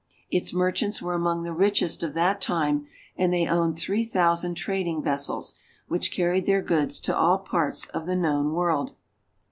[0.31, 4.99] Its merchants were among the richest of that time, and they owned three thousand trading
[4.99, 5.53] vessels,
[5.89, 8.95] which car ried their goods to all parts of the known world.